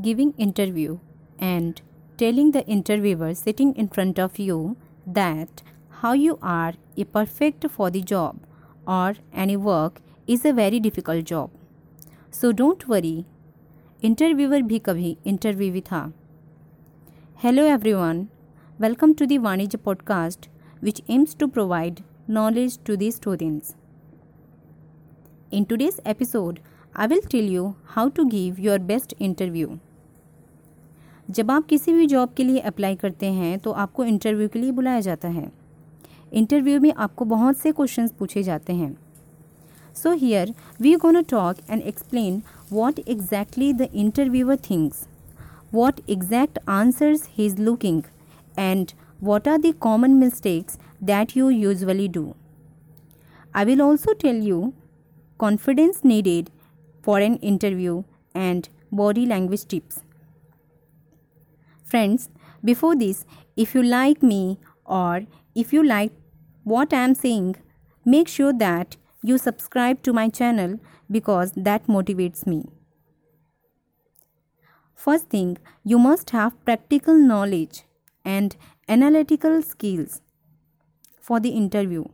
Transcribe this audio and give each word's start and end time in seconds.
giving 0.00 0.32
interview 0.32 0.98
and 1.38 1.80
telling 2.16 2.52
the 2.52 2.66
interviewer 2.66 3.34
sitting 3.34 3.74
in 3.74 3.88
front 3.88 4.18
of 4.18 4.38
you 4.38 4.76
that 5.06 5.62
how 6.02 6.12
you 6.12 6.38
are 6.42 6.74
a 6.96 7.04
perfect 7.04 7.66
for 7.70 7.90
the 7.90 8.02
job 8.02 8.38
or 8.86 9.14
any 9.32 9.56
work 9.56 10.00
is 10.26 10.44
a 10.44 10.52
very 10.52 10.80
difficult 10.80 11.24
job. 11.24 11.50
So 12.30 12.52
don't 12.52 12.88
worry. 12.88 13.26
Interviewer 14.02 14.62
भी 14.68 14.78
कभी 14.84 15.16
इंटरव्यूवी 15.26 15.80
था 15.90 16.00
hello 17.42 17.64
everyone 17.72 18.24
welcome 18.80 19.12
to 19.18 19.26
the 19.26 19.38
वाणिज्य 19.42 19.78
podcast 19.84 20.48
which 20.82 21.02
aims 21.08 21.34
to 21.34 21.48
provide 21.48 22.02
knowledge 22.26 22.78
to 22.84 22.96
the 22.96 23.10
students. 23.10 23.74
In 25.50 25.66
today's 25.66 26.00
episode, 26.04 26.60
I 26.94 27.06
will 27.06 27.20
tell 27.20 27.52
you 27.56 27.76
how 27.94 28.08
to 28.10 28.28
give 28.28 28.58
your 28.58 28.78
best 28.78 29.14
interview. 29.18 29.78
जब 31.29 31.51
आप 31.51 31.65
किसी 31.65 31.93
भी 31.93 32.05
job 32.07 32.33
के 32.37 32.43
लिए 32.43 32.59
अप्लाई 32.71 32.95
करते 32.95 33.25
हैं 33.33 33.57
तो 33.59 33.71
आपको 33.83 34.03
इंटरव्यू 34.03 34.47
के 34.47 34.59
लिए 34.59 34.71
बुलाया 34.71 34.99
जाता 34.99 35.27
है 35.27 35.51
इंटरव्यू 36.33 36.79
में 36.79 36.93
आपको 36.93 37.25
बहुत 37.25 37.57
से 37.57 37.71
क्वेश्चंस 37.71 38.11
पूछे 38.19 38.43
जाते 38.43 38.73
हैं 38.73 38.95
so 39.95 40.13
here 40.13 40.53
we 40.81 40.95
gonna 40.95 41.21
talk 41.23 41.57
and 41.69 41.81
explain 41.81 42.41
what 42.71 42.99
exactly 43.07 43.71
the 43.73 43.89
interviewer 43.93 44.57
thinks 44.69 45.07
what 45.73 45.99
exact 46.09 46.59
answers 46.69 47.27
he 47.37 47.45
is 47.45 47.61
looking 47.61 48.01
and 48.59 48.91
what 49.19 49.47
are 49.47 49.57
the 49.57 49.73
common 49.73 50.19
mistakes 50.19 50.77
that 51.01 51.35
you 51.35 51.49
usually 51.49 52.07
do. 52.07 52.35
I 53.53 53.63
will 53.63 53.81
also 53.81 54.13
tell 54.13 54.35
you 54.35 54.73
confidence 55.39 56.03
needed 56.03 56.51
for 57.03 57.19
an 57.19 57.37
interview 57.37 58.03
and 58.35 58.67
body 58.91 59.25
language 59.25 59.65
tips. 59.65 60.04
Friends, 61.85 62.29
before 62.63 62.95
this, 62.95 63.25
if 63.55 63.75
you 63.75 63.83
like 63.83 64.23
me 64.23 64.59
or 64.85 65.25
if 65.53 65.71
you 65.71 65.83
like 65.83 66.11
what 66.63 66.93
I 66.93 67.03
am 67.03 67.13
saying, 67.13 67.57
make 68.03 68.27
sure 68.27 68.51
that 68.53 68.97
you 69.21 69.37
subscribe 69.37 70.01
to 70.03 70.11
my 70.11 70.29
channel 70.29 70.79
because 71.09 71.51
that 71.55 71.85
motivates 71.85 72.47
me. 72.47 72.65
First 74.95 75.29
thing, 75.29 75.57
you 75.83 75.99
must 75.99 76.31
have 76.31 76.63
practical 76.65 77.13
knowledge 77.13 77.83
and 78.23 78.55
analytical 78.89 79.61
skills 79.61 80.21
for 81.19 81.39
the 81.39 81.49
interview 81.49 82.05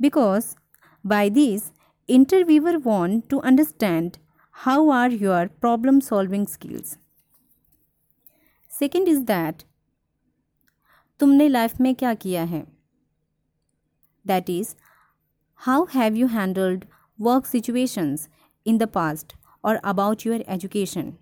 because 0.00 0.56
by 1.04 1.28
this 1.28 1.72
interviewer 2.08 2.78
want 2.78 3.28
to 3.28 3.40
understand 3.42 4.18
how 4.64 4.90
are 4.90 5.10
your 5.10 5.48
problem 5.48 6.00
solving 6.00 6.46
skills 6.46 6.98
second 8.79 9.07
is 9.07 9.23
that 9.25 9.65
तुमने 11.19 11.47
life 11.49 11.79
में 11.81 11.93
क्या 11.95 12.13
किया 12.13 12.43
है 12.43 12.65
that 14.27 14.49
is 14.49 14.75
how 15.65 15.85
have 15.93 16.15
you 16.15 16.27
handled 16.27 16.85
work 17.21 17.45
situations 17.45 18.27
in 18.67 18.77
the 18.77 18.87
past 18.95 19.33
और 19.65 19.75
about 19.75 20.25
your 20.25 20.43
education 20.55 21.13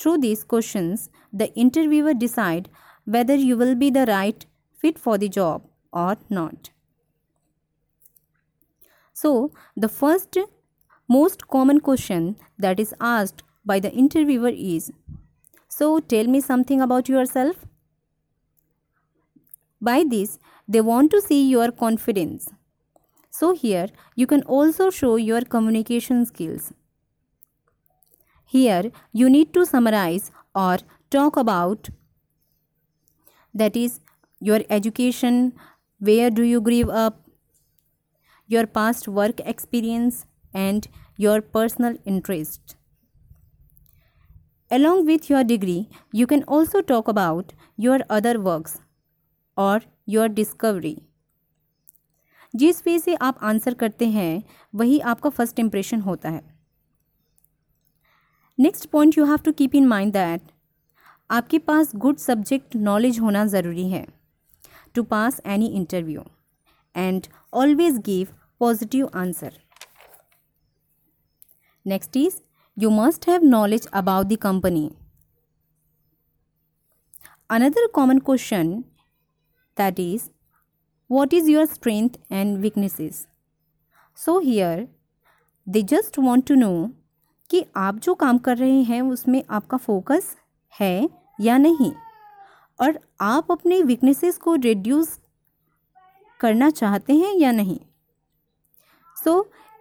through 0.00 0.16
these 0.16 0.44
questions 0.52 1.08
the 1.40 1.48
interviewer 1.64 2.14
decide 2.14 2.68
whether 3.16 3.34
you 3.34 3.56
will 3.56 3.74
be 3.74 3.90
the 3.90 4.06
right 4.06 4.46
fit 4.82 4.98
for 4.98 5.18
the 5.18 5.28
job 5.28 5.66
or 5.92 6.16
not. 6.28 6.70
So, 9.16 9.52
the 9.76 9.88
first 9.88 10.38
most 11.08 11.48
common 11.48 11.80
question 11.80 12.36
that 12.58 12.80
is 12.80 12.94
asked 13.00 13.42
by 13.64 13.80
the 13.80 13.92
interviewer 13.92 14.48
is 14.48 14.90
so, 15.77 15.99
tell 15.99 16.27
me 16.33 16.39
something 16.39 16.79
about 16.79 17.09
yourself. 17.09 17.65
By 19.81 20.05
this, 20.09 20.39
they 20.69 20.79
want 20.79 21.11
to 21.11 21.19
see 21.21 21.49
your 21.49 21.69
confidence. 21.69 22.47
So, 23.29 23.53
here 23.53 23.87
you 24.15 24.25
can 24.25 24.43
also 24.43 24.89
show 24.89 25.17
your 25.17 25.41
communication 25.41 26.25
skills. 26.25 26.71
Here, 28.45 28.89
you 29.11 29.29
need 29.29 29.53
to 29.53 29.65
summarize 29.65 30.31
or 30.53 30.77
talk 31.09 31.35
about 31.35 31.89
that 33.53 33.75
is 33.75 33.99
your 34.39 34.61
education, 34.69 35.53
where 35.99 36.29
do 36.29 36.43
you 36.43 36.61
grow 36.61 36.89
up, 36.89 37.19
your 38.47 38.65
past 38.65 39.09
work 39.09 39.41
experience, 39.41 40.25
and 40.53 40.87
your 41.17 41.41
personal 41.41 41.97
interest. 42.05 42.77
Along 44.70 45.04
with 45.04 45.28
your 45.28 45.42
degree, 45.44 45.88
you 46.12 46.26
can 46.26 46.44
also 46.46 46.80
talk 46.82 47.08
about 47.08 47.52
your 47.78 48.00
other 48.10 48.38
works 48.40 48.78
or 49.56 49.80
your 50.06 50.28
discovery. 50.30 50.96
जिस 52.54 52.82
वे 52.86 52.98
से 52.98 53.14
आप 53.22 53.38
answer 53.42 53.74
करते 53.74 54.06
हैं 54.08 54.42
वही 54.74 54.98
आपका 55.10 55.30
first 55.30 55.58
impression 55.58 56.00
होता 56.00 56.30
है 56.30 56.42
next 58.58 58.86
point 58.90 59.18
you 59.18 59.24
have 59.24 59.38
to 59.44 59.52
keep 59.52 59.74
in 59.74 59.86
mind 59.86 60.12
that 60.12 60.50
आपके 61.30 61.58
पास 61.60 61.94
गुड 61.96 62.16
सब्जेक्ट 62.18 62.76
नॉलेज 62.76 63.18
होना 63.20 63.44
ज़रूरी 63.46 63.88
है 63.90 64.06
to 64.94 65.02
pass 65.04 65.40
any 65.46 65.66
interview 65.76 66.24
and 66.94 67.26
always 67.54 67.98
give 68.06 68.34
positive 68.60 69.10
answer 69.14 69.52
next 71.86 72.16
is 72.16 72.40
you 72.77 72.91
must 72.91 73.25
have 73.25 73.41
knowledge 73.41 73.85
about 73.93 74.29
the 74.29 74.37
company. 74.37 74.91
Another 77.49 77.87
common 77.93 78.19
question 78.21 78.85
that 79.77 79.99
is, 79.99 80.29
what 81.09 81.31
is 81.31 81.47
your 81.47 81.65
strength 81.67 82.17
and 82.29 82.61
weaknesses? 82.61 83.27
So 84.17 84.39
here, 84.39 84.87
they 85.67 85.83
just 85.83 86.17
want 86.17 86.45
to 86.47 86.55
know 86.55 86.91
कि 87.49 87.65
आप 87.77 87.95
जो 88.03 88.13
काम 88.15 88.37
कर 88.37 88.57
रहे 88.57 88.81
हैं 88.83 89.01
उसमें 89.01 89.43
आपका 89.49 89.77
focus 89.77 90.35
है 90.73 91.09
या 91.41 91.57
नहीं 91.57 91.91
और 92.79 92.99
आप 93.21 93.51
अपने 93.51 93.81
वीकनेसेस 93.83 94.37
को 94.37 94.55
रिड्यूस 94.55 95.17
करना 96.39 96.69
चाहते 96.69 97.13
हैं 97.13 97.33
या 97.33 97.51
नहीं 97.51 97.77
so 99.23 99.37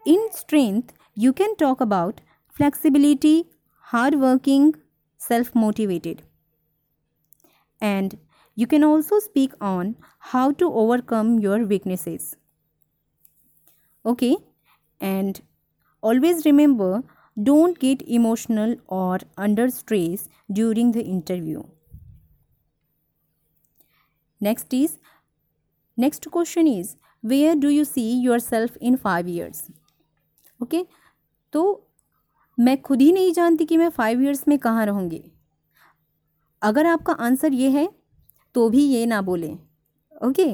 in 0.06 0.28
strength 0.36 0.92
you 1.18 1.32
can 1.32 1.54
talk 1.60 1.82
about 1.82 2.20
flexibility, 2.54 3.44
hardworking, 3.92 4.74
self 5.18 5.54
motivated. 5.54 6.22
And 7.80 8.18
you 8.56 8.66
can 8.66 8.82
also 8.84 9.18
speak 9.20 9.52
on 9.60 9.96
how 10.18 10.52
to 10.52 10.72
overcome 10.72 11.38
your 11.38 11.64
weaknesses. 11.64 12.36
Okay, 14.06 14.36
and 15.00 15.40
always 16.02 16.44
remember 16.44 17.02
don't 17.42 17.78
get 17.78 18.02
emotional 18.02 18.76
or 18.86 19.18
under 19.36 19.68
stress 19.70 20.28
during 20.52 20.92
the 20.92 21.02
interview. 21.02 21.62
Next 24.40 24.72
is 24.72 24.98
next 25.96 26.30
question 26.30 26.66
is 26.66 26.96
where 27.20 27.56
do 27.56 27.68
you 27.68 27.84
see 27.84 28.20
yourself 28.20 28.76
in 28.80 28.96
5 28.96 29.28
years? 29.28 29.70
Okay, 30.62 30.84
so 31.52 31.84
मैं 32.58 32.80
खुद 32.82 33.00
ही 33.00 33.12
नहीं 33.12 33.32
जानती 33.32 33.64
कि 33.64 33.76
मैं 33.76 33.88
five 33.90 34.22
years 34.22 34.46
में 34.48 34.58
कहाँ 34.58 34.84
रहूँगी। 34.86 35.22
अगर 36.62 36.86
आपका 36.86 37.12
आंसर 37.12 37.52
ये 37.52 37.70
है 37.70 37.88
तो 38.54 38.68
भी 38.70 38.84
ये 38.84 39.06
ना 39.06 39.20
बोलें। 39.22 39.56
Okay 40.26 40.46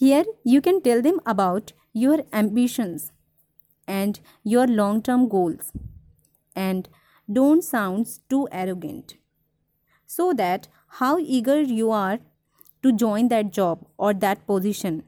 here 0.00 0.32
you 0.46 0.60
can 0.60 0.80
tell 0.80 1.02
them 1.02 1.18
about 1.26 1.70
your 1.96 2.24
ambitions 2.34 3.10
and 3.88 4.18
your 4.46 4.68
long 4.68 5.02
term 5.02 5.26
goals 5.26 5.72
and 6.56 6.88
don't 7.28 7.62
sound 7.62 8.06
too 8.30 8.46
arrogant 8.54 9.12
so 10.10 10.32
that 10.32 10.66
how 11.00 11.18
eager 11.18 11.70
you 11.70 11.90
are 11.90 12.18
to 12.84 12.90
join 12.90 13.28
that 13.28 13.52
job 13.54 13.86
और 13.98 14.12
that 14.14 14.44
position 14.46 15.02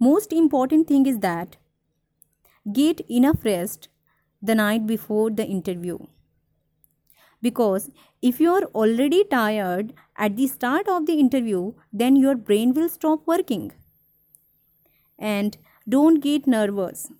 most 0.00 0.32
important 0.32 0.88
thing 0.90 1.08
is 1.08 1.18
that 1.18 1.56
get 2.71 3.01
enough 3.09 3.43
rest 3.43 3.89
the 4.41 4.55
night 4.55 4.85
before 4.87 5.29
the 5.29 5.45
interview. 5.45 5.97
Because 7.41 7.89
if 8.21 8.39
you 8.39 8.51
are 8.51 8.63
already 8.75 9.23
tired 9.23 9.93
at 10.17 10.35
the 10.35 10.47
start 10.47 10.87
of 10.87 11.05
the 11.05 11.13
interview, 11.13 11.73
then 11.93 12.15
your 12.15 12.35
brain 12.35 12.73
will 12.73 12.89
stop 12.89 13.25
working 13.25 13.71
and 15.17 15.57
don't 15.87 16.19
get 16.19 16.47
nervous 16.47 17.11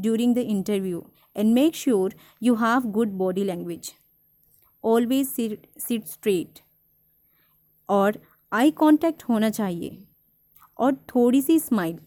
during 0.00 0.34
the 0.34 0.44
interview 0.44 1.02
and 1.34 1.54
make 1.54 1.74
sure 1.74 2.10
you 2.38 2.56
have 2.56 2.92
good 2.92 3.16
body 3.18 3.44
language 3.44 3.94
always 4.82 5.32
sit, 5.34 5.66
sit 5.76 6.08
straight 6.08 6.62
और 7.88 8.18
eye 8.52 8.70
contact 8.78 9.22
होना 9.28 9.50
चाहिए 9.50 10.06
और 10.78 10.94
थोड़ी 11.14 11.40
सी 11.42 11.58
smile 11.60 11.98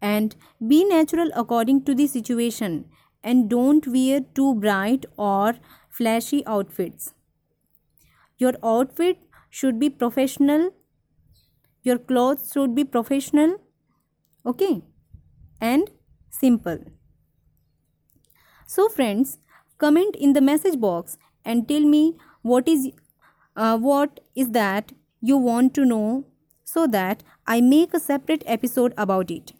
and 0.00 0.36
be 0.66 0.84
natural 0.84 1.30
according 1.34 1.84
to 1.84 1.94
the 1.94 2.06
situation 2.06 2.84
and 3.22 3.50
don't 3.50 3.86
wear 3.86 4.20
too 4.34 4.54
bright 4.54 5.06
or 5.16 5.54
flashy 5.88 6.44
outfits. 6.46 7.12
Your 8.38 8.54
outfit 8.64 9.18
should 9.50 9.78
be 9.78 9.90
professional. 9.90 10.70
Your 11.82 11.98
clothes 11.98 12.50
should 12.52 12.74
be 12.74 12.84
professional. 12.84 13.56
Okay? 14.46 14.82
And 15.60 15.90
simple. 16.30 16.78
So 18.66 18.88
friends, 18.88 19.38
comment 19.78 20.16
in 20.16 20.32
the 20.32 20.40
message 20.40 20.80
box 20.80 21.18
and 21.44 21.68
tell 21.68 21.80
me 21.80 22.16
what 22.42 22.68
is 22.68 22.90
uh, 23.56 23.76
what 23.76 24.20
is 24.34 24.50
that 24.50 24.92
you 25.20 25.36
want 25.36 25.74
to 25.74 25.84
know 25.84 26.24
so 26.64 26.86
that 26.86 27.22
I 27.46 27.60
make 27.60 27.92
a 27.92 28.00
separate 28.00 28.42
episode 28.46 28.94
about 28.96 29.30
it. 29.30 29.52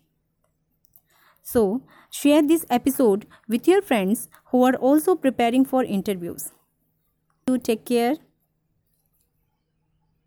So, 1.42 1.82
share 2.10 2.42
this 2.42 2.64
episode 2.70 3.26
with 3.48 3.69
your 3.69 3.82
friends 3.82 4.28
who 4.46 4.62
are 4.64 4.75
also 4.75 5.14
preparing 5.14 5.64
for 5.64 5.84
interviews. 5.84 6.50
You 7.48 7.58
take 7.58 7.84
care. 7.87 8.16